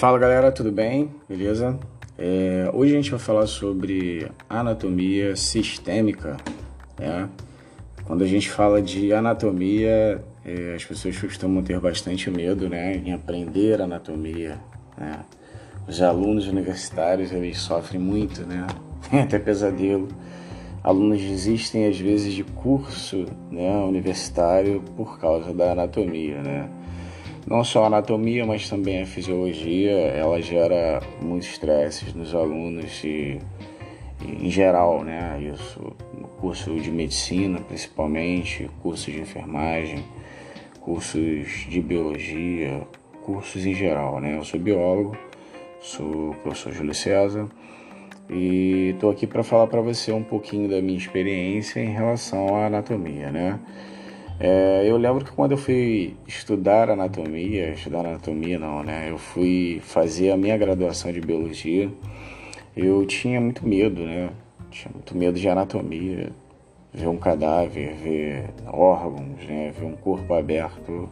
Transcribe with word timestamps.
Fala 0.00 0.18
galera, 0.18 0.50
tudo 0.50 0.72
bem? 0.72 1.10
Beleza? 1.28 1.78
É, 2.16 2.70
hoje 2.72 2.94
a 2.94 2.96
gente 2.96 3.10
vai 3.10 3.20
falar 3.20 3.46
sobre 3.46 4.26
anatomia 4.48 5.36
sistêmica. 5.36 6.38
Né? 6.98 7.28
Quando 8.06 8.24
a 8.24 8.26
gente 8.26 8.48
fala 8.48 8.80
de 8.80 9.12
anatomia, 9.12 10.24
é, 10.42 10.74
as 10.74 10.82
pessoas 10.86 11.18
costumam 11.18 11.62
ter 11.62 11.78
bastante 11.78 12.30
medo 12.30 12.66
né, 12.66 12.96
em 12.96 13.12
aprender 13.12 13.82
anatomia. 13.82 14.58
Né? 14.96 15.20
Os 15.86 16.00
alunos 16.00 16.48
universitários 16.48 17.30
eles 17.30 17.58
sofrem 17.58 18.00
muito, 18.00 18.40
né? 18.46 18.66
tem 19.10 19.20
até 19.20 19.38
pesadelo. 19.38 20.08
Alunos 20.82 21.20
desistem 21.20 21.86
às 21.86 21.98
vezes 21.98 22.32
de 22.32 22.42
curso 22.42 23.26
né, 23.50 23.70
universitário 23.84 24.82
por 24.96 25.20
causa 25.20 25.52
da 25.52 25.72
anatomia. 25.72 26.40
Né? 26.40 26.70
Não 27.46 27.64
só 27.64 27.84
a 27.84 27.86
anatomia, 27.86 28.46
mas 28.46 28.68
também 28.68 29.02
a 29.02 29.06
fisiologia, 29.06 29.90
ela 29.90 30.40
gera 30.40 31.00
muitos 31.20 31.48
estresses 31.48 32.14
nos 32.14 32.34
alunos 32.34 33.02
e, 33.04 33.38
em 34.22 34.50
geral, 34.50 35.02
né? 35.02 35.40
Isso 35.54 35.80
no 36.18 36.28
curso 36.28 36.74
de 36.78 36.90
medicina, 36.90 37.60
principalmente, 37.60 38.70
curso 38.82 39.10
de 39.10 39.20
enfermagem, 39.20 40.04
cursos 40.80 41.66
de 41.68 41.80
biologia, 41.80 42.82
cursos 43.22 43.66
em 43.66 43.74
geral, 43.74 44.20
né? 44.20 44.36
Eu 44.36 44.44
sou 44.44 44.58
biólogo, 44.60 45.16
sou 45.80 46.34
professor 46.42 46.72
Júlio 46.72 46.94
César 46.94 47.48
e 48.28 48.90
estou 48.94 49.10
aqui 49.10 49.26
para 49.26 49.42
falar 49.42 49.66
para 49.66 49.80
você 49.80 50.12
um 50.12 50.22
pouquinho 50.22 50.68
da 50.68 50.80
minha 50.80 50.98
experiência 50.98 51.80
em 51.80 51.90
relação 51.90 52.54
à 52.56 52.66
anatomia, 52.66 53.30
né? 53.30 53.58
É, 54.42 54.84
eu 54.86 54.96
lembro 54.96 55.22
que 55.22 55.32
quando 55.32 55.52
eu 55.52 55.58
fui 55.58 56.16
estudar 56.26 56.88
anatomia, 56.88 57.74
estudar 57.74 58.06
anatomia 58.06 58.58
não, 58.58 58.82
né? 58.82 59.10
Eu 59.10 59.18
fui 59.18 59.82
fazer 59.84 60.30
a 60.30 60.36
minha 60.36 60.56
graduação 60.56 61.12
de 61.12 61.20
biologia. 61.20 61.90
Eu 62.74 63.04
tinha 63.04 63.38
muito 63.38 63.66
medo, 63.68 64.00
né? 64.00 64.30
Tinha 64.70 64.90
muito 64.94 65.14
medo 65.14 65.38
de 65.38 65.46
anatomia, 65.46 66.30
ver 66.90 67.08
um 67.08 67.18
cadáver, 67.18 67.94
ver 67.96 68.44
órgãos, 68.66 69.44
né? 69.46 69.72
Ver 69.78 69.84
um 69.84 69.94
corpo 69.94 70.32
aberto. 70.32 71.10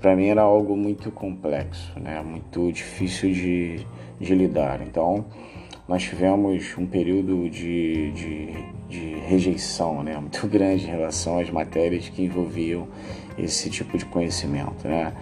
Para 0.00 0.16
mim 0.16 0.28
era 0.28 0.40
algo 0.40 0.74
muito 0.74 1.10
complexo, 1.10 1.92
né? 2.00 2.22
Muito 2.22 2.72
difícil 2.72 3.30
de, 3.30 3.86
de 4.18 4.34
lidar. 4.34 4.80
Então, 4.80 5.26
nós 5.86 6.02
tivemos 6.02 6.76
um 6.78 6.86
período 6.86 7.48
de, 7.50 8.10
de, 8.12 8.54
de, 8.88 9.14
rejeição 9.26 10.02
né, 10.02 10.16
muito 10.18 10.46
grande 10.46 10.84
em 10.84 10.90
relação 10.90 11.38
às 11.38 11.50
matérias 11.50 12.08
que 12.08 12.22
envolviam 12.22 12.88
esse 13.36 13.68
tipo 13.68 13.98
de 13.98 14.04
conhecimento. 14.06 14.86
Né? 14.88 15.12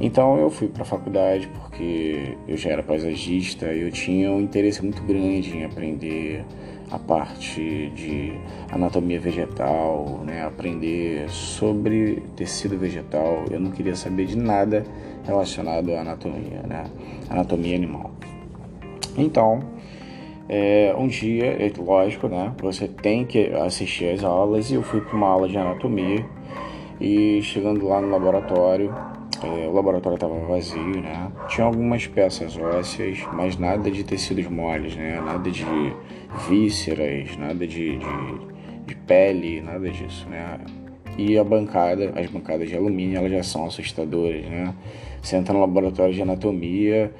Então 0.00 0.38
eu 0.38 0.50
fui 0.50 0.68
para 0.68 0.82
a 0.82 0.86
faculdade 0.86 1.48
porque 1.48 2.36
eu 2.48 2.56
já 2.56 2.70
era 2.70 2.82
paisagista 2.82 3.72
e 3.72 3.82
eu 3.82 3.92
tinha 3.92 4.32
um 4.32 4.40
interesse 4.40 4.82
muito 4.82 5.02
grande 5.02 5.56
em 5.56 5.64
aprender 5.64 6.44
a 6.90 6.98
parte 6.98 7.90
de 7.94 8.32
anatomia 8.72 9.20
vegetal, 9.20 10.22
né? 10.26 10.44
aprender 10.44 11.30
sobre 11.30 12.20
tecido 12.34 12.76
vegetal. 12.76 13.44
Eu 13.48 13.60
não 13.60 13.70
queria 13.70 13.94
saber 13.94 14.26
de 14.26 14.36
nada 14.36 14.84
relacionado 15.24 15.94
à 15.94 16.00
anatomia, 16.00 16.62
né? 16.66 16.84
anatomia 17.28 17.76
animal. 17.76 18.10
Então, 19.16 19.60
é, 20.48 20.94
um 20.98 21.06
dia, 21.06 21.46
é 21.46 21.70
lógico, 21.78 22.28
né? 22.28 22.52
Você 22.60 22.88
tem 22.88 23.24
que 23.24 23.46
assistir 23.52 24.12
às 24.12 24.24
aulas 24.24 24.70
e 24.70 24.74
eu 24.74 24.82
fui 24.82 25.00
para 25.00 25.16
uma 25.16 25.28
aula 25.28 25.48
de 25.48 25.56
anatomia 25.56 26.24
e 27.00 27.40
chegando 27.42 27.86
lá 27.86 28.00
no 28.00 28.10
laboratório, 28.10 28.94
é, 29.42 29.66
o 29.66 29.72
laboratório 29.72 30.16
estava 30.16 30.34
vazio, 30.40 31.00
né? 31.00 31.32
Tinha 31.48 31.66
algumas 31.66 32.06
peças 32.06 32.58
ósseas, 32.58 33.20
mas 33.32 33.56
nada 33.56 33.90
de 33.90 34.04
tecidos 34.04 34.46
moles, 34.48 34.94
né? 34.94 35.20
Nada 35.20 35.50
de 35.50 35.64
vísceras, 36.48 37.36
nada 37.38 37.66
de, 37.66 37.96
de, 37.96 38.38
de 38.86 38.94
pele, 38.94 39.62
nada 39.62 39.88
disso, 39.88 40.28
né? 40.28 40.58
E 41.16 41.38
a 41.38 41.44
bancada, 41.44 42.12
as 42.16 42.26
bancadas 42.26 42.68
de 42.68 42.76
alumínio, 42.76 43.18
elas 43.18 43.30
já 43.30 43.42
são 43.42 43.64
assustadoras, 43.64 44.44
né? 44.44 44.74
Você 45.22 45.36
entra 45.36 45.54
no 45.54 45.60
laboratório 45.60 46.12
de 46.12 46.20
anatomia, 46.20 47.12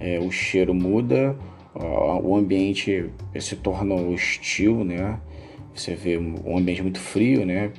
é, 0.00 0.18
o 0.18 0.30
cheiro 0.30 0.74
muda, 0.74 1.36
o 1.74 2.36
ambiente 2.36 3.10
se 3.40 3.56
torna 3.56 3.94
hostil, 3.94 4.84
né? 4.84 5.18
Você 5.74 5.94
vê 5.94 6.18
um 6.18 6.56
ambiente 6.58 6.82
muito 6.82 6.98
frio, 6.98 7.46
né? 7.46 7.70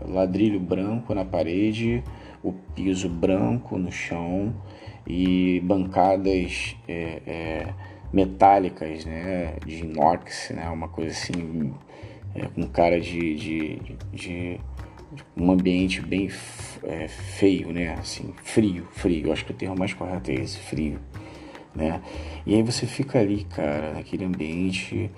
Ladrilho 0.00 0.58
branco 0.58 1.14
na 1.14 1.24
parede, 1.24 2.02
o 2.42 2.52
piso 2.74 3.08
branco 3.08 3.76
no 3.76 3.92
chão 3.92 4.54
e 5.06 5.60
bancadas 5.60 6.76
é, 6.88 7.22
é, 7.26 7.68
metálicas, 8.12 9.04
né? 9.04 9.56
De 9.66 9.80
inox, 9.80 10.50
né? 10.54 10.66
Uma 10.70 10.88
coisa 10.88 11.10
assim, 11.10 11.74
é, 12.34 12.46
com 12.46 12.66
cara 12.68 12.98
de, 12.98 13.34
de, 13.34 13.76
de, 13.76 13.98
de, 14.14 14.60
um 15.36 15.50
ambiente 15.50 16.00
bem 16.00 16.30
feio, 16.30 17.70
né? 17.70 17.96
Assim, 17.98 18.32
frio, 18.42 18.86
frio. 18.92 19.26
Eu 19.26 19.32
acho 19.32 19.44
que 19.44 19.50
o 19.50 19.54
termo 19.54 19.76
mais 19.78 19.92
correto 19.92 20.30
é 20.30 20.34
esse, 20.34 20.58
frio 20.58 20.98
né? 21.74 22.00
E 22.46 22.54
aí 22.54 22.62
você 22.62 22.86
fica 22.86 23.18
ali, 23.18 23.44
cara, 23.44 23.92
naquele 23.92 24.24
ambiente, 24.24 25.10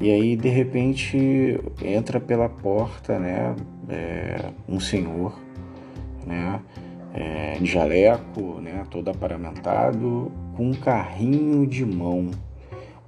e 0.00 0.10
aí 0.10 0.34
de 0.36 0.48
repente 0.48 1.60
entra 1.82 2.18
pela 2.18 2.48
porta, 2.48 3.18
né, 3.18 3.54
é, 3.88 4.50
um 4.68 4.80
senhor, 4.80 5.38
né, 6.26 6.60
é, 7.12 7.58
de 7.58 7.66
jaleco, 7.66 8.60
né, 8.60 8.86
todo 8.90 9.10
aparamentado, 9.10 10.32
com 10.56 10.70
um 10.70 10.74
carrinho 10.74 11.66
de 11.66 11.84
mão, 11.84 12.30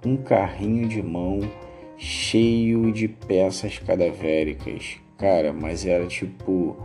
um 0.04 0.16
carrinho 0.16 0.86
de 0.86 1.02
mão 1.02 1.40
cheio 1.96 2.92
de 2.92 3.08
peças 3.08 3.78
cadavéricas, 3.78 4.96
cara, 5.16 5.52
mas 5.52 5.86
era 5.86 6.04
tipo 6.06 6.76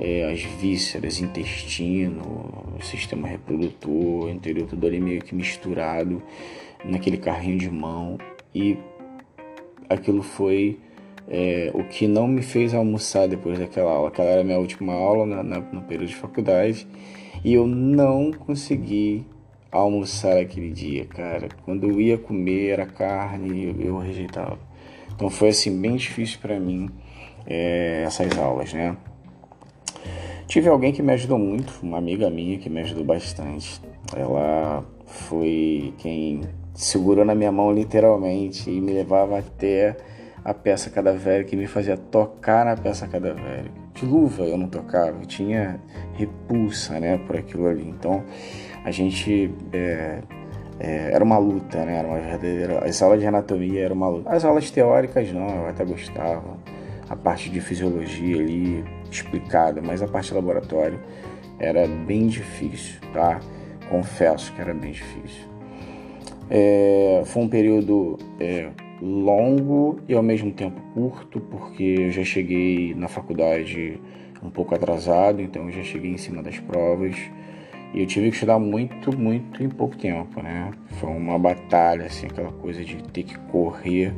é, 0.00 0.30
as 0.30 0.42
vísceras, 0.42 1.20
intestino, 1.20 2.76
sistema 2.80 3.26
reprodutor, 3.28 4.30
interior 4.30 4.68
tudo 4.68 4.86
ali 4.86 5.00
meio 5.00 5.20
que 5.22 5.34
misturado 5.34 6.22
naquele 6.84 7.16
carrinho 7.16 7.58
de 7.58 7.70
mão 7.70 8.18
e 8.54 8.78
aquilo 9.88 10.22
foi 10.22 10.78
é, 11.28 11.70
o 11.74 11.84
que 11.84 12.06
não 12.06 12.26
me 12.26 12.42
fez 12.42 12.72
almoçar 12.72 13.28
depois 13.28 13.58
daquela 13.58 13.90
aula. 13.90 14.08
Aquela 14.08 14.28
era 14.30 14.40
a 14.40 14.44
minha 14.44 14.58
última 14.58 14.92
aula 14.92 15.26
na, 15.26 15.42
na, 15.42 15.60
no 15.60 15.82
período 15.82 16.08
de 16.08 16.16
faculdade 16.16 16.86
e 17.44 17.54
eu 17.54 17.66
não 17.66 18.30
consegui 18.32 19.26
almoçar 19.70 20.38
aquele 20.38 20.70
dia, 20.70 21.04
cara. 21.04 21.48
Quando 21.64 21.88
eu 21.88 22.00
ia 22.00 22.16
comer 22.16 22.68
era 22.68 22.86
carne, 22.86 23.64
eu, 23.64 23.80
eu 23.80 23.98
rejeitava. 23.98 24.58
Então 25.14 25.28
foi 25.28 25.48
assim 25.48 25.78
bem 25.80 25.96
difícil 25.96 26.38
para 26.40 26.58
mim 26.58 26.88
é, 27.46 28.04
essas 28.06 28.36
aulas, 28.38 28.72
né? 28.72 28.96
Tive 30.48 30.66
alguém 30.70 30.94
que 30.94 31.02
me 31.02 31.12
ajudou 31.12 31.38
muito, 31.38 31.74
uma 31.82 31.98
amiga 31.98 32.30
minha 32.30 32.56
que 32.56 32.70
me 32.70 32.80
ajudou 32.80 33.04
bastante. 33.04 33.82
Ela 34.16 34.82
foi 35.04 35.92
quem 35.98 36.40
segurou 36.72 37.22
na 37.22 37.34
minha 37.34 37.52
mão 37.52 37.70
literalmente 37.70 38.70
e 38.70 38.80
me 38.80 38.94
levava 38.94 39.38
até 39.38 39.94
a 40.42 40.54
peça 40.54 40.88
cadavérica 40.88 41.54
e 41.54 41.58
me 41.58 41.66
fazia 41.66 41.98
tocar 41.98 42.64
na 42.64 42.74
peça 42.74 43.06
cadavérica. 43.06 43.74
De 43.92 44.06
luva 44.06 44.44
eu 44.44 44.56
não 44.56 44.68
tocava, 44.68 45.18
eu 45.20 45.26
tinha 45.26 45.78
repulsa 46.14 46.98
né, 46.98 47.18
por 47.26 47.36
aquilo 47.36 47.66
ali. 47.66 47.86
Então 47.86 48.24
a 48.86 48.90
gente. 48.90 49.52
É, 49.70 50.22
é, 50.80 51.10
era 51.12 51.22
uma 51.22 51.36
luta, 51.36 51.84
né? 51.84 51.98
Era 51.98 52.08
uma 52.08 52.20
verdadeira. 52.20 52.86
As 52.86 53.02
aulas 53.02 53.20
de 53.20 53.26
anatomia 53.26 53.84
era 53.84 53.92
uma 53.92 54.08
luta. 54.08 54.30
As 54.30 54.46
aulas 54.46 54.70
teóricas 54.70 55.30
não, 55.30 55.46
eu 55.46 55.66
até 55.66 55.84
gostava. 55.84 56.56
A 57.06 57.16
parte 57.16 57.50
de 57.50 57.60
fisiologia 57.60 58.40
ali, 58.40 58.84
explicada, 59.10 59.80
mas 59.82 60.02
a 60.02 60.08
parte 60.08 60.32
laboratório 60.32 61.00
era 61.58 61.86
bem 61.86 62.26
difícil, 62.26 63.00
tá? 63.12 63.40
Confesso 63.88 64.52
que 64.52 64.60
era 64.60 64.74
bem 64.74 64.92
difícil. 64.92 65.48
É, 66.50 67.22
foi 67.26 67.42
um 67.42 67.48
período 67.48 68.18
é, 68.40 68.70
longo 69.02 70.00
e 70.08 70.14
ao 70.14 70.22
mesmo 70.22 70.52
tempo 70.52 70.80
curto, 70.94 71.40
porque 71.40 71.96
eu 71.98 72.10
já 72.10 72.24
cheguei 72.24 72.94
na 72.94 73.08
faculdade 73.08 74.00
um 74.42 74.50
pouco 74.50 74.74
atrasado, 74.74 75.42
então 75.42 75.64
eu 75.66 75.72
já 75.72 75.82
cheguei 75.82 76.12
em 76.12 76.16
cima 76.16 76.42
das 76.42 76.58
provas 76.58 77.16
e 77.92 78.00
eu 78.00 78.06
tive 78.06 78.28
que 78.28 78.34
estudar 78.34 78.58
muito, 78.58 79.16
muito 79.16 79.62
em 79.62 79.68
pouco 79.68 79.96
tempo, 79.96 80.42
né? 80.42 80.70
Foi 81.00 81.10
uma 81.10 81.38
batalha, 81.38 82.06
assim, 82.06 82.26
aquela 82.26 82.52
coisa 82.52 82.84
de 82.84 82.96
ter 83.04 83.22
que 83.22 83.38
correr 83.50 84.12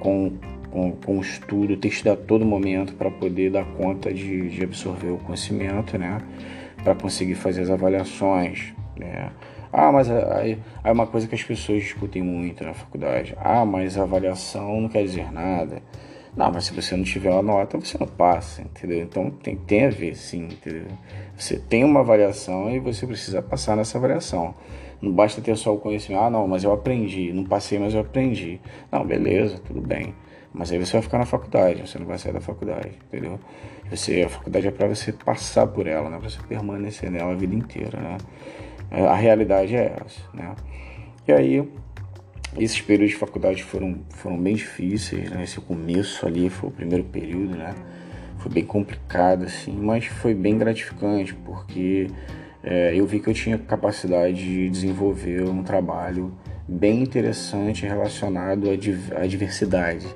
com 0.00 0.32
com, 0.74 0.90
com 0.90 1.20
estudo, 1.20 1.76
ter 1.76 1.88
que 1.88 1.94
estudar 1.94 2.16
todo 2.16 2.44
momento 2.44 2.94
para 2.94 3.08
poder 3.08 3.52
dar 3.52 3.64
conta 3.64 4.12
de, 4.12 4.50
de 4.50 4.64
absorver 4.64 5.10
o 5.10 5.18
conhecimento, 5.18 5.96
né? 5.96 6.20
Para 6.82 6.96
conseguir 6.96 7.36
fazer 7.36 7.62
as 7.62 7.70
avaliações, 7.70 8.74
né? 8.98 9.30
Ah, 9.72 9.92
mas 9.92 10.08
é 10.10 10.58
uma 10.92 11.06
coisa 11.06 11.28
que 11.28 11.34
as 11.34 11.42
pessoas 11.42 11.82
discutem 11.82 12.22
muito 12.22 12.64
na 12.64 12.74
faculdade. 12.74 13.36
Ah, 13.40 13.64
mas 13.64 13.96
a 13.96 14.02
avaliação 14.02 14.80
não 14.80 14.88
quer 14.88 15.04
dizer 15.04 15.32
nada. 15.32 15.80
Não, 16.36 16.50
mas 16.50 16.64
se 16.64 16.74
você 16.74 16.96
não 16.96 17.04
tiver 17.04 17.30
uma 17.30 17.42
nota, 17.42 17.78
você 17.78 17.96
não 17.96 18.08
passa, 18.08 18.62
entendeu? 18.62 19.00
Então 19.00 19.30
tem, 19.30 19.56
tem 19.56 19.86
a 19.86 19.90
ver, 19.90 20.16
sim, 20.16 20.44
entendeu? 20.44 20.86
Você 21.36 21.56
tem 21.56 21.84
uma 21.84 22.00
avaliação 22.00 22.70
e 22.70 22.80
você 22.80 23.06
precisa 23.06 23.40
passar 23.40 23.76
nessa 23.76 23.96
avaliação. 23.98 24.54
Não 25.00 25.12
basta 25.12 25.40
ter 25.40 25.56
só 25.56 25.72
o 25.72 25.78
conhecimento. 25.78 26.22
Ah, 26.22 26.30
não, 26.30 26.48
mas 26.48 26.64
eu 26.64 26.72
aprendi. 26.72 27.32
Não 27.32 27.44
passei, 27.44 27.78
mas 27.78 27.94
eu 27.94 28.00
aprendi. 28.00 28.60
Não, 28.90 29.04
beleza, 29.04 29.58
tudo 29.58 29.80
bem. 29.80 30.14
Mas 30.54 30.70
aí 30.70 30.78
você 30.78 30.92
vai 30.92 31.02
ficar 31.02 31.18
na 31.18 31.26
faculdade, 31.26 31.80
você 31.80 31.98
não 31.98 32.06
vai 32.06 32.16
sair 32.16 32.32
da 32.32 32.40
faculdade, 32.40 32.92
entendeu? 33.08 33.40
Você, 33.90 34.22
a 34.22 34.28
faculdade 34.28 34.68
é 34.68 34.70
para 34.70 34.86
você 34.86 35.10
passar 35.12 35.66
por 35.66 35.88
ela, 35.88 36.08
não 36.08 36.16
é 36.16 36.20
para 36.20 36.30
você 36.30 36.38
permanecer 36.46 37.10
nela 37.10 37.32
a 37.32 37.34
vida 37.34 37.56
inteira, 37.56 37.98
né? 37.98 38.18
É, 38.88 39.04
a 39.04 39.14
realidade 39.14 39.74
é 39.74 39.96
essa, 40.00 40.20
né? 40.32 40.54
E 41.26 41.32
aí, 41.32 41.68
esses 42.56 42.80
períodos 42.80 43.14
de 43.14 43.16
faculdade 43.16 43.64
foram, 43.64 43.96
foram 44.10 44.40
bem 44.40 44.54
difíceis, 44.54 45.28
né? 45.28 45.42
Esse 45.42 45.60
começo 45.60 46.24
ali 46.24 46.48
foi 46.48 46.68
o 46.68 46.72
primeiro 46.72 47.02
período, 47.02 47.56
né? 47.56 47.74
Foi 48.38 48.52
bem 48.52 48.64
complicado, 48.64 49.46
assim, 49.46 49.72
mas 49.72 50.06
foi 50.06 50.34
bem 50.34 50.56
gratificante, 50.56 51.34
porque 51.34 52.06
é, 52.62 52.94
eu 52.94 53.04
vi 53.06 53.18
que 53.18 53.28
eu 53.28 53.34
tinha 53.34 53.58
capacidade 53.58 54.36
de 54.36 54.70
desenvolver 54.70 55.42
um 55.42 55.64
trabalho 55.64 56.32
bem 56.68 57.02
interessante 57.02 57.84
relacionado 57.84 58.70
à 58.70 59.26
diversidade. 59.26 60.06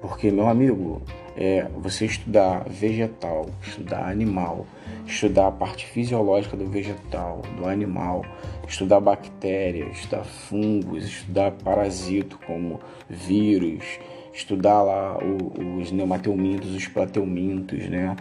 Porque, 0.00 0.30
meu 0.30 0.48
amigo, 0.48 1.02
é, 1.36 1.66
você 1.76 2.06
estudar 2.06 2.64
vegetal, 2.68 3.46
estudar 3.62 4.08
animal, 4.08 4.66
estudar 5.06 5.48
a 5.48 5.52
parte 5.52 5.86
fisiológica 5.86 6.56
do 6.56 6.66
vegetal, 6.66 7.42
do 7.56 7.66
animal, 7.66 8.24
estudar 8.66 9.00
bactérias, 9.00 9.98
estudar 9.98 10.24
fungos, 10.24 11.04
estudar 11.04 11.52
parasito 11.52 12.38
como 12.46 12.80
vírus, 13.08 13.84
estudar 14.32 14.82
lá 14.82 15.18
os 15.18 15.90
neomateumintos, 15.92 16.74
os 16.74 16.86
plateumintos, 16.86 17.88
né? 17.88 18.16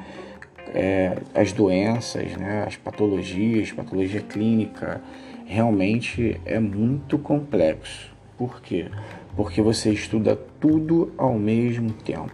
É, 0.74 1.18
as 1.34 1.52
doenças, 1.52 2.38
né? 2.38 2.64
as 2.68 2.76
patologias, 2.76 3.72
patologia 3.72 4.22
clínica, 4.22 5.02
realmente 5.46 6.40
é 6.46 6.60
muito 6.60 7.18
complexo. 7.18 8.14
Por 8.38 8.62
quê? 8.62 8.88
Porque 9.36 9.62
você 9.62 9.92
estuda 9.92 10.36
tudo 10.60 11.12
ao 11.18 11.38
mesmo 11.38 11.92
tempo. 11.92 12.32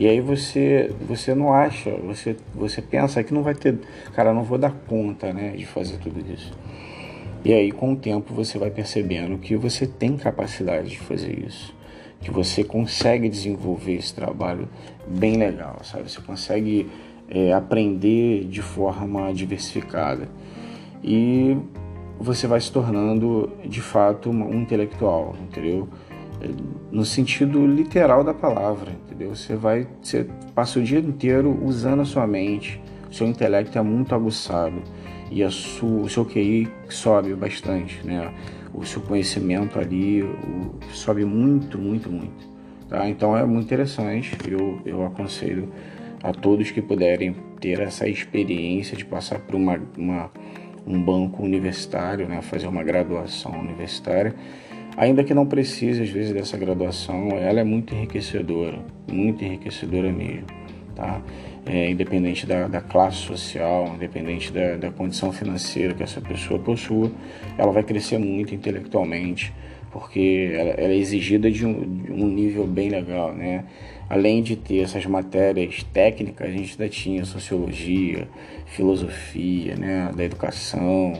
E 0.00 0.08
aí 0.08 0.18
você 0.18 0.90
você 1.06 1.34
não 1.34 1.52
acha, 1.52 1.90
você 1.96 2.34
você 2.54 2.80
pensa 2.80 3.22
que 3.22 3.34
não 3.34 3.42
vai 3.42 3.54
ter, 3.54 3.78
cara, 4.14 4.32
não 4.32 4.42
vou 4.42 4.56
dar 4.56 4.72
conta, 4.72 5.30
né, 5.30 5.50
de 5.50 5.66
fazer 5.66 5.98
tudo 5.98 6.24
isso. 6.32 6.56
E 7.44 7.52
aí 7.52 7.70
com 7.70 7.92
o 7.92 7.96
tempo 7.96 8.32
você 8.32 8.56
vai 8.56 8.70
percebendo 8.70 9.36
que 9.36 9.56
você 9.56 9.86
tem 9.86 10.16
capacidade 10.16 10.88
de 10.88 10.98
fazer 10.98 11.46
isso, 11.46 11.74
que 12.22 12.30
você 12.30 12.64
consegue 12.64 13.28
desenvolver 13.28 13.96
esse 13.96 14.14
trabalho 14.14 14.66
bem 15.06 15.36
legal, 15.36 15.80
sabe? 15.82 16.10
Você 16.10 16.22
consegue 16.22 16.88
é, 17.28 17.52
aprender 17.52 18.44
de 18.44 18.62
forma 18.62 19.32
diversificada 19.34 20.28
e 21.04 21.58
você 22.18 22.46
vai 22.46 22.60
se 22.60 22.70
tornando 22.70 23.50
de 23.64 23.80
fato 23.80 24.30
um 24.30 24.54
intelectual, 24.60 25.34
entendeu? 25.42 25.88
No 26.90 27.04
sentido 27.04 27.66
literal 27.66 28.24
da 28.24 28.34
palavra, 28.34 28.92
entendeu? 28.92 29.34
Você 29.34 29.54
vai, 29.54 29.86
você 30.02 30.26
passa 30.54 30.78
o 30.78 30.82
dia 30.82 30.98
inteiro 30.98 31.58
usando 31.62 32.00
a 32.00 32.04
sua 32.04 32.26
mente, 32.26 32.80
o 33.10 33.14
seu 33.14 33.26
intelecto 33.26 33.78
é 33.78 33.82
muito 33.82 34.14
aguçado 34.14 34.82
e 35.30 35.42
a 35.42 35.50
sua, 35.50 36.02
o 36.02 36.08
seu 36.08 36.24
QI 36.24 36.68
sobe 36.88 37.34
bastante, 37.34 38.04
né? 38.04 38.32
O 38.72 38.84
seu 38.84 39.02
conhecimento 39.02 39.78
ali 39.78 40.22
o, 40.22 40.72
sobe 40.92 41.24
muito, 41.24 41.78
muito, 41.78 42.10
muito, 42.10 42.48
tá? 42.88 43.08
Então 43.08 43.36
é 43.36 43.44
muito 43.44 43.66
interessante, 43.66 44.36
eu, 44.48 44.80
eu 44.84 45.04
aconselho 45.04 45.68
a 46.22 46.32
todos 46.32 46.70
que 46.70 46.82
puderem 46.82 47.34
ter 47.60 47.80
essa 47.80 48.08
experiência 48.08 48.96
de 48.96 49.04
passar 49.04 49.38
por 49.40 49.54
uma, 49.54 49.80
uma 49.96 50.30
um 50.86 51.00
banco 51.00 51.42
universitário, 51.42 52.26
né? 52.26 52.40
Fazer 52.42 52.66
uma 52.66 52.82
graduação 52.82 53.52
universitária 53.60 54.34
ainda 55.00 55.24
que 55.24 55.32
não 55.32 55.46
precise 55.46 56.02
às 56.02 56.10
vezes 56.10 56.34
dessa 56.34 56.58
graduação, 56.58 57.30
ela 57.30 57.58
é 57.58 57.64
muito 57.64 57.94
enriquecedora, 57.94 58.78
muito 59.10 59.42
enriquecedora 59.42 60.12
mesmo, 60.12 60.44
tá? 60.94 61.22
É, 61.64 61.90
independente 61.90 62.46
da, 62.46 62.68
da, 62.68 62.82
classe 62.82 63.16
social, 63.18 63.92
independente 63.94 64.52
da, 64.52 64.76
da, 64.76 64.90
condição 64.90 65.32
financeira 65.32 65.94
que 65.94 66.02
essa 66.02 66.20
pessoa 66.20 66.60
possua, 66.60 67.10
ela 67.56 67.72
vai 67.72 67.82
crescer 67.82 68.18
muito 68.18 68.54
intelectualmente, 68.54 69.52
porque 69.90 70.52
ela, 70.52 70.70
ela 70.70 70.92
é 70.92 70.96
exigida 70.96 71.50
de 71.50 71.64
um, 71.64 72.02
de 72.02 72.12
um, 72.12 72.26
nível 72.26 72.66
bem 72.66 72.90
legal, 72.90 73.32
né? 73.32 73.64
Além 74.08 74.42
de 74.42 74.54
ter 74.54 74.80
essas 74.80 75.06
matérias 75.06 75.82
técnicas, 75.94 76.46
a 76.46 76.50
gente 76.50 76.72
ainda 76.72 76.88
tinha 76.90 77.24
sociologia, 77.24 78.28
filosofia, 78.66 79.76
né, 79.76 80.10
da 80.14 80.24
educação 80.24 81.14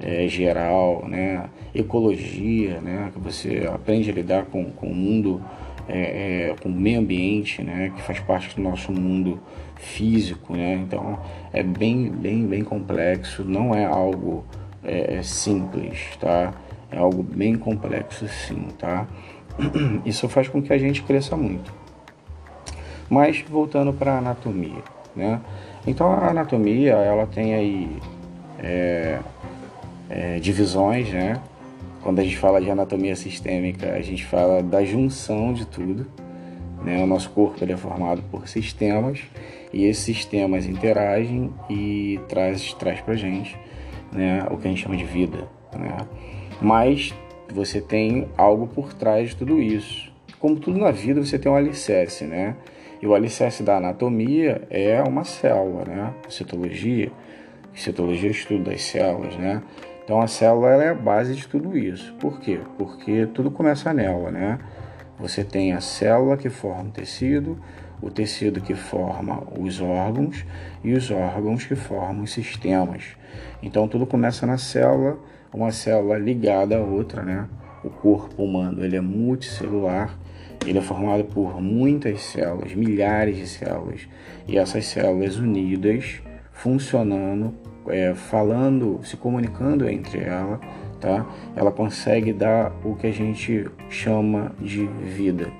é, 0.00 0.26
geral, 0.28 1.04
né, 1.08 1.48
ecologia, 1.74 2.80
né, 2.80 3.10
que 3.12 3.18
você 3.18 3.68
aprende 3.72 4.10
a 4.10 4.12
lidar 4.12 4.46
com, 4.46 4.64
com 4.70 4.86
o 4.86 4.94
mundo, 4.94 5.42
é, 5.88 6.50
é, 6.50 6.54
com 6.62 6.68
o 6.68 6.72
meio 6.72 7.00
ambiente, 7.00 7.62
né, 7.62 7.92
que 7.94 8.02
faz 8.02 8.20
parte 8.20 8.54
do 8.54 8.62
nosso 8.62 8.92
mundo 8.92 9.40
físico, 9.76 10.54
né, 10.54 10.74
então 10.74 11.18
é 11.52 11.62
bem, 11.62 12.10
bem, 12.10 12.46
bem 12.46 12.62
complexo, 12.62 13.44
não 13.44 13.74
é 13.74 13.84
algo 13.84 14.44
é, 14.84 15.16
é 15.16 15.22
simples, 15.22 16.16
tá, 16.20 16.54
é 16.90 16.98
algo 16.98 17.22
bem 17.22 17.56
complexo 17.56 18.28
sim, 18.28 18.68
tá, 18.78 19.06
isso 20.04 20.28
faz 20.28 20.48
com 20.48 20.62
que 20.62 20.72
a 20.72 20.78
gente 20.78 21.02
cresça 21.02 21.36
muito. 21.36 21.72
Mas 23.10 23.40
voltando 23.40 23.92
para 23.92 24.14
a 24.14 24.18
anatomia, 24.18 24.82
né, 25.16 25.40
então 25.86 26.12
a 26.12 26.28
anatomia 26.28 26.92
ela 26.92 27.26
tem 27.26 27.54
aí 27.54 27.98
é, 30.18 30.40
divisões, 30.40 31.12
né? 31.12 31.40
Quando 32.02 32.18
a 32.18 32.24
gente 32.24 32.36
fala 32.36 32.60
de 32.60 32.68
anatomia 32.68 33.14
sistêmica, 33.14 33.92
a 33.92 34.00
gente 34.00 34.24
fala 34.24 34.60
da 34.60 34.84
junção 34.84 35.52
de 35.52 35.64
tudo. 35.64 36.06
Né? 36.82 37.02
O 37.02 37.06
nosso 37.06 37.30
corpo 37.30 37.62
ele 37.62 37.72
é 37.72 37.76
formado 37.76 38.22
por 38.30 38.48
sistemas 38.48 39.20
e 39.72 39.84
esses 39.84 40.04
sistemas 40.04 40.66
interagem 40.66 41.52
e 41.70 42.18
traz, 42.28 42.72
traz 42.74 43.00
para 43.00 43.14
gente 43.14 43.56
né? 44.12 44.44
o 44.50 44.56
que 44.56 44.66
a 44.66 44.70
gente 44.70 44.82
chama 44.82 44.96
de 44.96 45.04
vida. 45.04 45.48
Né? 45.76 45.96
Mas 46.60 47.14
você 47.52 47.80
tem 47.80 48.28
algo 48.36 48.66
por 48.66 48.92
trás 48.94 49.30
de 49.30 49.36
tudo 49.36 49.60
isso. 49.60 50.12
Como 50.40 50.56
tudo 50.56 50.78
na 50.78 50.90
vida, 50.90 51.24
você 51.24 51.38
tem 51.38 51.50
um 51.50 51.56
alicerce, 51.56 52.24
né? 52.24 52.54
E 53.02 53.06
o 53.06 53.14
alicerce 53.14 53.62
da 53.62 53.76
anatomia 53.76 54.62
é 54.70 55.02
uma 55.02 55.24
célula, 55.24 55.84
né? 55.84 56.14
Citologia. 56.28 57.10
Citologia 57.74 58.30
das 58.60 58.82
células, 58.82 59.36
né? 59.36 59.62
Então 60.08 60.22
a 60.22 60.26
célula 60.26 60.82
é 60.82 60.88
a 60.88 60.94
base 60.94 61.34
de 61.34 61.46
tudo 61.46 61.76
isso. 61.76 62.14
Por 62.14 62.40
quê? 62.40 62.58
Porque 62.78 63.26
tudo 63.26 63.50
começa 63.50 63.92
nela, 63.92 64.30
né? 64.30 64.58
Você 65.20 65.44
tem 65.44 65.74
a 65.74 65.82
célula 65.82 66.34
que 66.38 66.48
forma 66.48 66.84
o 66.84 66.92
tecido, 66.92 67.58
o 68.00 68.10
tecido 68.10 68.58
que 68.58 68.74
forma 68.74 69.42
os 69.60 69.82
órgãos 69.82 70.46
e 70.82 70.94
os 70.94 71.10
órgãos 71.10 71.66
que 71.66 71.74
formam 71.74 72.22
os 72.22 72.32
sistemas. 72.32 73.18
Então 73.62 73.86
tudo 73.86 74.06
começa 74.06 74.46
na 74.46 74.56
célula, 74.56 75.18
uma 75.52 75.70
célula 75.70 76.16
ligada 76.16 76.78
à 76.78 76.80
outra, 76.80 77.22
né? 77.22 77.46
O 77.84 77.90
corpo 77.90 78.42
humano 78.42 78.82
ele 78.82 78.96
é 78.96 79.02
multicelular, 79.02 80.18
ele 80.66 80.78
é 80.78 80.82
formado 80.82 81.24
por 81.24 81.60
muitas 81.60 82.22
células, 82.22 82.74
milhares 82.74 83.36
de 83.36 83.46
células, 83.46 84.08
e 84.46 84.56
essas 84.56 84.86
células 84.86 85.36
unidas 85.36 86.22
funcionando 86.58 87.54
é, 87.88 88.14
falando, 88.14 89.00
se 89.02 89.16
comunicando 89.16 89.88
entre 89.88 90.20
ela, 90.20 90.60
tá? 91.00 91.26
Ela 91.56 91.70
consegue 91.70 92.32
dar 92.32 92.72
o 92.84 92.94
que 92.94 93.06
a 93.06 93.12
gente 93.12 93.66
chama 93.88 94.52
de 94.60 94.86
vida, 94.86 95.50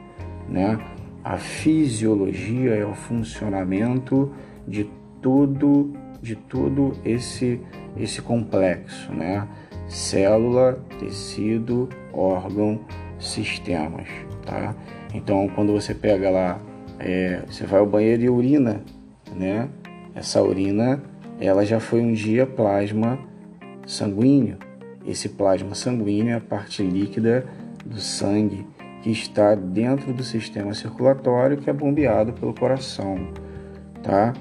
né? 0.48 0.78
A 1.24 1.36
fisiologia 1.36 2.74
é 2.74 2.84
o 2.84 2.94
funcionamento 2.94 4.32
de 4.66 4.88
tudo, 5.20 5.92
de 6.22 6.36
tudo 6.36 6.92
esse 7.04 7.60
esse 7.96 8.22
complexo, 8.22 9.12
né? 9.12 9.46
Célula, 9.88 10.78
tecido, 11.00 11.88
órgão, 12.12 12.80
sistemas, 13.18 14.06
tá? 14.44 14.74
Então, 15.12 15.48
quando 15.54 15.72
você 15.72 15.94
pega 15.94 16.30
lá, 16.30 16.60
é, 16.98 17.42
você 17.46 17.66
vai 17.66 17.80
ao 17.80 17.86
banheiro 17.86 18.22
e 18.22 18.28
urina, 18.28 18.82
né? 19.34 19.68
Essa 20.18 20.42
urina 20.42 21.00
ela 21.40 21.64
já 21.64 21.78
foi 21.78 22.00
um 22.00 22.12
dia 22.12 22.44
plasma 22.44 23.16
sanguíneo. 23.86 24.58
Esse 25.06 25.28
plasma 25.28 25.76
sanguíneo 25.76 26.32
é 26.32 26.34
a 26.34 26.40
parte 26.40 26.82
líquida 26.82 27.46
do 27.86 28.00
sangue 28.00 28.66
que 29.00 29.12
está 29.12 29.54
dentro 29.54 30.12
do 30.12 30.24
sistema 30.24 30.74
circulatório 30.74 31.56
que 31.56 31.70
é 31.70 31.72
bombeado 31.72 32.32
pelo 32.32 32.52
coração, 32.52 33.28
tá? 34.02 34.32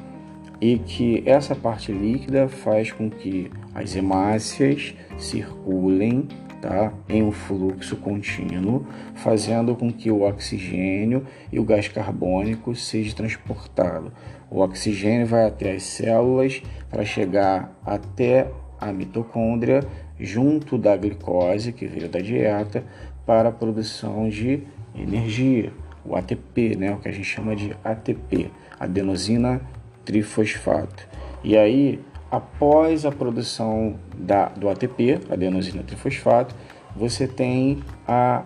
E 0.60 0.80
que 0.80 1.22
essa 1.28 1.54
parte 1.56 1.92
líquida 1.92 2.48
faz 2.48 2.92
com 2.92 3.08
que 3.08 3.52
as 3.76 3.96
hemácias 3.96 4.96
circulem 5.20 6.28
tá? 6.62 6.92
em 7.08 7.24
um 7.24 7.32
fluxo 7.32 7.96
contínuo, 7.98 8.86
fazendo 9.16 9.76
com 9.76 9.92
que 9.92 10.10
o 10.10 10.22
oxigênio 10.22 11.26
e 11.52 11.60
o 11.60 11.64
gás 11.64 11.88
carbônico 11.88 12.76
seja 12.76 13.16
transportado. 13.16 14.12
O 14.50 14.62
oxigênio 14.62 15.26
vai 15.26 15.46
até 15.46 15.74
as 15.74 15.84
células 15.84 16.62
para 16.90 17.04
chegar 17.04 17.78
até 17.86 18.48
a 18.80 18.92
mitocôndria 18.92 19.82
junto 20.20 20.78
da 20.78 20.96
glicose 20.96 21.72
que 21.72 21.86
veio 21.86 22.10
da 22.10 22.20
dieta 22.20 22.84
para 23.26 23.50
a 23.50 23.52
produção 23.52 24.30
de 24.30 24.64
energia, 24.96 25.72
o 26.06 26.16
ATP, 26.16 26.76
né, 26.76 26.94
o 26.94 26.98
que 26.98 27.10
a 27.10 27.12
gente 27.12 27.26
chama 27.26 27.56
de 27.56 27.76
ATP, 27.84 28.50
adenosina 28.80 29.62
trifosfato. 30.06 31.08
E 31.44 31.58
aí, 31.58 32.00
após 32.30 33.06
a 33.06 33.12
produção 33.12 33.96
da, 34.18 34.50
do 34.50 34.70
ATP, 34.70 35.20
adenosina 35.30 35.84
trifosfato, 35.84 36.56
você 36.96 37.28
tem 37.28 37.84
a, 38.08 38.44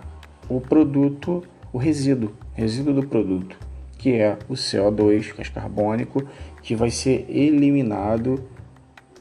o 0.50 0.60
produto, 0.60 1.44
o 1.72 1.78
resíduo, 1.78 2.34
resíduo 2.54 2.94
do 2.94 3.08
produto, 3.08 3.58
que 3.98 4.14
é 4.14 4.38
o 4.50 4.54
CO2, 4.54 5.36
gás 5.36 5.50
carbônico, 5.50 6.24
que 6.62 6.76
vai 6.76 6.92
ser 6.92 7.26
eliminado 7.30 8.44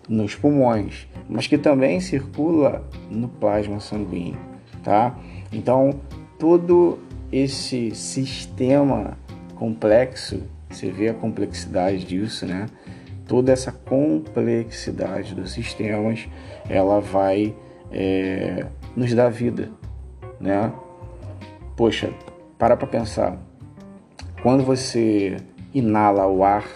nos 0.08 0.34
pulmões, 0.34 1.06
mas 1.28 1.46
que 1.46 1.56
também 1.56 2.00
circula 2.00 2.84
no 3.08 3.28
plasma 3.28 3.78
sanguíneo, 3.78 4.40
tá? 4.82 5.16
Então, 5.52 6.00
todo 6.38 6.98
esse 7.30 7.94
sistema 7.94 9.16
complexo, 9.54 10.42
você 10.68 10.90
vê 10.90 11.08
a 11.08 11.14
complexidade 11.14 12.04
disso, 12.04 12.44
né? 12.44 12.66
Toda 13.30 13.52
essa 13.52 13.70
complexidade 13.70 15.36
dos 15.36 15.52
sistemas, 15.52 16.28
ela 16.68 17.00
vai 17.00 17.54
é, 17.92 18.66
nos 18.96 19.14
dar 19.14 19.28
vida, 19.30 19.70
né? 20.40 20.72
Poxa, 21.76 22.12
para 22.58 22.76
para 22.76 22.88
pensar. 22.88 23.38
Quando 24.42 24.64
você 24.64 25.36
inala 25.72 26.26
o 26.26 26.42
ar 26.42 26.66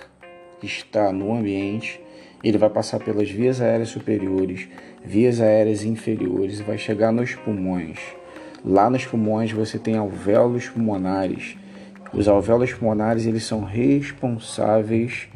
que 0.61 0.67
está 0.67 1.11
no 1.11 1.35
ambiente, 1.35 2.01
ele 2.45 2.57
vai 2.57 2.71
passar 2.71 3.01
pelas 3.01 3.29
vias 3.29 3.61
aéreas 3.61 3.89
superiores, 3.89 4.69
vias 5.05 5.41
aéreas 5.41 5.83
inferiores 5.83 6.61
e 6.61 6.63
vai 6.63 6.79
chegar 6.79 7.11
nos 7.11 7.35
pulmões. 7.35 7.99
Lá 8.65 8.89
nos 8.89 9.05
pulmões 9.05 9.51
você 9.51 9.77
tem 9.77 9.97
alvéolos 9.97 10.69
pulmonares. 10.69 11.57
Os 12.13 12.29
alvéolos 12.29 12.73
pulmonares 12.73 13.27
eles 13.27 13.43
são 13.43 13.65
responsáveis 13.65 15.29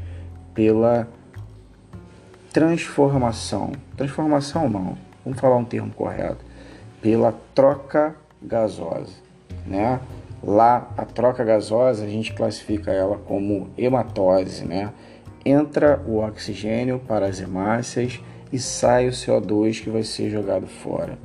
pela 0.59 1.07
transformação. 2.53 3.71
Transformação 3.97 4.69
não, 4.69 4.99
vamos 5.25 5.39
falar 5.39 5.55
um 5.55 5.65
termo 5.65 5.93
correto. 5.93 6.45
Pela 7.01 7.33
troca 7.55 8.17
gasosa, 8.43 9.13
né? 9.65 10.01
Lá 10.43 10.91
a 10.97 11.05
troca 11.05 11.45
gasosa 11.45 12.05
a 12.05 12.09
gente 12.09 12.33
classifica 12.33 12.91
ela 12.91 13.17
como 13.19 13.69
hematose, 13.79 14.65
né? 14.65 14.93
entra 15.45 16.03
o 16.05 16.17
oxigênio 16.19 17.01
para 17.07 17.27
as 17.27 17.41
hemácias 17.41 18.21
e 18.53 18.59
sai 18.59 19.07
o 19.07 19.13
CO2 19.13 19.81
que 19.81 19.91
vai 19.91 20.03
ser 20.03 20.29
jogado 20.29 20.67
fora. 20.67 21.17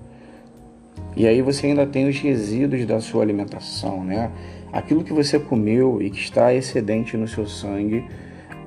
E 1.16 1.26
aí 1.26 1.42
você 1.42 1.66
ainda 1.66 1.88
tem 1.88 2.08
os 2.08 2.20
resíduos 2.20 2.86
da 2.86 3.00
sua 3.00 3.24
alimentação, 3.24 4.04
né? 4.04 4.32
Aquilo 4.72 5.04
que 5.04 5.12
você 5.12 5.40
comeu 5.40 6.00
e 6.02 6.12
que 6.12 6.20
está 6.20 6.54
excedente 6.54 7.18
no 7.18 7.28
seu 7.28 7.48
sangue, 7.48 8.06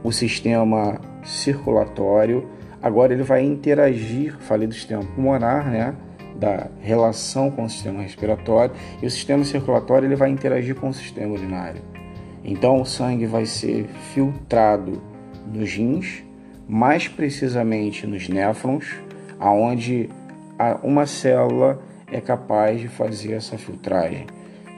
o 0.02 0.12
sistema 0.12 1.00
circulatório, 1.24 2.48
agora 2.82 3.12
ele 3.12 3.22
vai 3.22 3.42
interagir, 3.44 4.36
falei 4.38 4.66
do 4.66 4.74
sistema 4.74 5.02
pulmonar, 5.02 5.70
né? 5.70 5.94
Da 6.36 6.68
relação 6.80 7.50
com 7.50 7.64
o 7.64 7.70
sistema 7.70 8.02
respiratório, 8.02 8.74
e 9.02 9.06
o 9.06 9.10
sistema 9.10 9.44
circulatório 9.44 10.06
ele 10.06 10.16
vai 10.16 10.30
interagir 10.30 10.74
com 10.74 10.88
o 10.88 10.94
sistema 10.94 11.32
urinário. 11.32 11.82
Então 12.44 12.80
o 12.80 12.86
sangue 12.86 13.26
vai 13.26 13.46
ser 13.46 13.86
filtrado 14.14 15.02
nos 15.52 15.72
rins, 15.72 16.22
mais 16.68 17.08
precisamente 17.08 18.06
nos 18.06 18.28
néfrons, 18.28 18.86
aonde 19.38 20.08
uma 20.82 21.06
célula 21.06 21.80
é 22.10 22.20
capaz 22.20 22.80
de 22.80 22.88
fazer 22.88 23.32
essa 23.32 23.58
filtragem. 23.58 24.26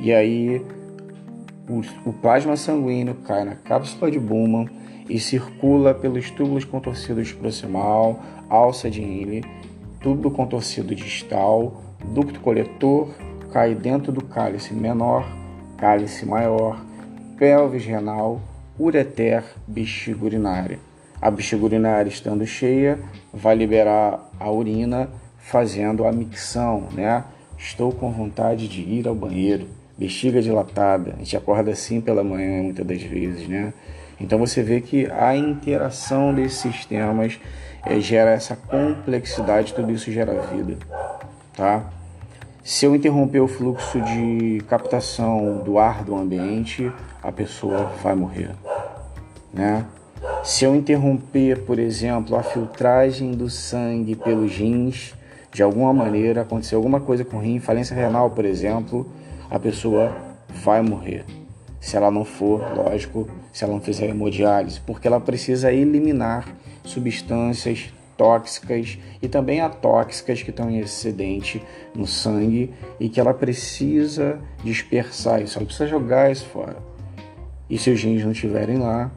E 0.00 0.12
aí 0.12 0.64
o, 1.68 1.82
o 2.08 2.12
plasma 2.12 2.56
sanguíneo 2.56 3.14
cai 3.26 3.44
na 3.44 3.54
cápsula 3.54 4.10
de 4.10 4.18
Bowman 4.18 4.68
e 5.08 5.18
circula 5.18 5.94
pelos 5.94 6.30
túbulos 6.30 6.64
contorcidos 6.64 7.32
proximal, 7.32 8.20
alça 8.48 8.90
de 8.90 9.00
Henle, 9.00 9.44
tubo 10.00 10.30
contorcido 10.30 10.94
distal, 10.94 11.82
ducto 12.14 12.40
coletor, 12.40 13.08
cai 13.52 13.74
dentro 13.74 14.12
do 14.12 14.22
cálice 14.22 14.74
menor, 14.74 15.26
cálice 15.76 16.26
maior, 16.26 16.84
pelvis 17.38 17.84
renal, 17.84 18.40
ureter 18.78 19.44
bexiga 19.66 20.24
urinária. 20.24 20.78
A 21.20 21.30
bexiga 21.30 21.64
urinária 21.64 22.08
estando 22.08 22.46
cheia, 22.46 22.98
vai 23.32 23.56
liberar 23.56 24.30
a 24.38 24.50
urina 24.50 25.08
fazendo 25.38 26.04
a 26.04 26.12
micção, 26.12 26.88
né? 26.92 27.24
Estou 27.56 27.90
com 27.90 28.12
vontade 28.12 28.68
de 28.68 28.82
ir 28.82 29.08
ao 29.08 29.14
banheiro. 29.14 29.66
Bexiga 29.96 30.40
dilatada. 30.40 31.14
A 31.14 31.18
gente 31.18 31.36
acorda 31.36 31.72
assim 31.72 32.00
pela 32.00 32.22
manhã 32.22 32.62
muitas 32.62 32.86
das 32.86 33.02
vezes, 33.02 33.48
né? 33.48 33.72
Então 34.20 34.38
você 34.38 34.62
vê 34.62 34.80
que 34.80 35.06
a 35.10 35.36
interação 35.36 36.34
desses 36.34 36.58
sistemas 36.58 37.38
é, 37.84 38.00
gera 38.00 38.30
essa 38.30 38.56
complexidade, 38.56 39.74
tudo 39.74 39.92
isso 39.92 40.10
gera 40.10 40.40
vida, 40.42 40.76
tá? 41.56 41.84
Se 42.64 42.84
eu 42.84 42.94
interromper 42.94 43.40
o 43.40 43.48
fluxo 43.48 44.00
de 44.00 44.62
captação 44.68 45.62
do 45.64 45.78
ar 45.78 46.04
do 46.04 46.14
ambiente, 46.14 46.92
a 47.22 47.32
pessoa 47.32 47.92
vai 48.02 48.14
morrer, 48.14 48.50
né? 49.54 49.86
Se 50.42 50.64
eu 50.64 50.74
interromper, 50.74 51.64
por 51.64 51.78
exemplo, 51.78 52.36
a 52.36 52.42
filtragem 52.42 53.32
do 53.32 53.48
sangue 53.48 54.14
pelos 54.16 54.52
rins, 54.52 55.14
de 55.52 55.62
alguma 55.62 55.92
maneira 55.92 56.42
acontecer 56.42 56.74
alguma 56.74 57.00
coisa 57.00 57.24
com 57.24 57.36
o 57.38 57.40
rim, 57.40 57.58
falência 57.58 57.94
renal, 57.94 58.30
por 58.30 58.44
exemplo, 58.44 59.10
a 59.50 59.58
pessoa 59.58 60.14
vai 60.62 60.82
morrer. 60.82 61.24
Se 61.80 61.96
ela 61.96 62.10
não 62.10 62.24
for, 62.24 62.60
lógico, 62.76 63.28
se 63.52 63.64
ela 63.64 63.72
não 63.72 63.80
fizer 63.80 64.08
hemodiálise, 64.08 64.80
porque 64.80 65.06
ela 65.06 65.20
precisa 65.20 65.72
eliminar 65.72 66.48
substâncias 66.84 67.92
tóxicas 68.16 68.98
e 69.22 69.28
também 69.28 69.60
atóxicas 69.60 70.42
que 70.42 70.50
estão 70.50 70.68
em 70.68 70.80
excedente 70.80 71.62
no 71.94 72.06
sangue 72.06 72.74
e 72.98 73.08
que 73.08 73.20
ela 73.20 73.32
precisa 73.32 74.40
dispersar 74.64 75.40
isso, 75.40 75.56
ela 75.56 75.64
precisa 75.64 75.88
jogar 75.88 76.30
isso 76.30 76.46
fora. 76.46 76.76
E 77.70 77.78
se 77.78 77.90
os 77.90 78.02
rins 78.02 78.24
não 78.24 78.32
estiverem 78.32 78.78
lá, 78.78 79.10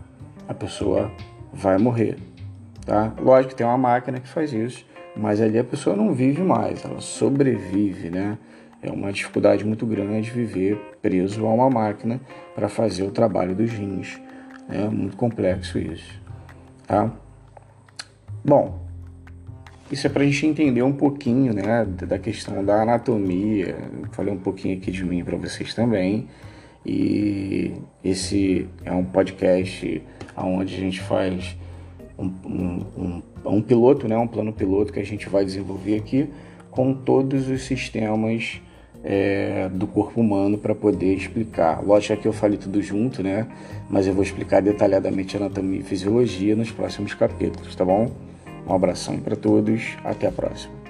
a 0.47 0.53
pessoa 0.53 1.11
vai 1.51 1.77
morrer, 1.77 2.17
tá? 2.85 3.13
Lógico 3.19 3.49
que 3.49 3.55
tem 3.55 3.65
uma 3.65 3.77
máquina 3.77 4.19
que 4.19 4.27
faz 4.27 4.53
isso, 4.53 4.85
mas 5.15 5.41
ali 5.41 5.57
a 5.57 5.63
pessoa 5.63 5.95
não 5.95 6.13
vive 6.13 6.43
mais, 6.43 6.85
ela 6.85 7.01
sobrevive, 7.01 8.09
né? 8.09 8.37
É 8.81 8.89
uma 8.89 9.11
dificuldade 9.11 9.63
muito 9.63 9.85
grande 9.85 10.31
viver 10.31 10.75
preso 11.01 11.45
a 11.45 11.53
uma 11.53 11.69
máquina 11.69 12.19
para 12.55 12.67
fazer 12.67 13.03
o 13.03 13.11
trabalho 13.11 13.55
dos 13.55 13.71
rins. 13.71 14.19
É 14.67 14.87
muito 14.87 15.15
complexo 15.17 15.77
isso, 15.77 16.19
tá? 16.87 17.11
Bom, 18.43 18.79
isso 19.91 20.07
é 20.07 20.09
para 20.09 20.23
a 20.23 20.25
gente 20.25 20.47
entender 20.47 20.81
um 20.81 20.93
pouquinho, 20.93 21.53
né, 21.53 21.85
da 21.85 22.17
questão 22.17 22.63
da 22.63 22.81
anatomia. 22.81 23.75
falei 24.13 24.33
um 24.33 24.39
pouquinho 24.39 24.77
aqui 24.77 24.89
de 24.89 25.03
mim 25.03 25.23
para 25.23 25.37
vocês 25.37 25.73
também. 25.73 26.27
E 26.85 27.73
esse 28.03 28.67
é 28.83 28.91
um 28.91 29.03
podcast 29.03 30.01
onde 30.35 30.73
a 30.73 30.79
gente 30.79 31.01
faz 31.01 31.55
um, 32.17 32.25
um, 32.45 32.85
um, 32.97 33.21
um, 33.45 33.61
piloto, 33.61 34.07
né? 34.07 34.17
um 34.17 34.27
plano 34.27 34.51
piloto 34.51 34.91
que 34.91 34.99
a 34.99 35.05
gente 35.05 35.29
vai 35.29 35.45
desenvolver 35.45 35.97
aqui 35.97 36.29
com 36.71 36.93
todos 36.93 37.49
os 37.49 37.63
sistemas 37.63 38.61
é, 39.03 39.69
do 39.69 39.87
corpo 39.87 40.21
humano 40.21 40.57
para 40.57 40.75
poder 40.75 41.13
explicar. 41.13 41.83
Lógico 41.83 42.21
que 42.21 42.27
eu 42.27 42.33
falei 42.33 42.57
tudo 42.57 42.81
junto, 42.81 43.23
né? 43.23 43.47
Mas 43.89 44.07
eu 44.07 44.13
vou 44.13 44.23
explicar 44.23 44.61
detalhadamente 44.61 45.35
anatomia 45.37 45.79
e 45.79 45.83
fisiologia 45.83 46.55
nos 46.55 46.71
próximos 46.71 47.13
capítulos, 47.13 47.75
tá 47.75 47.83
bom? 47.83 48.11
Um 48.67 48.73
abração 48.73 49.17
para 49.19 49.35
todos, 49.35 49.97
até 50.03 50.27
a 50.27 50.31
próxima. 50.31 50.80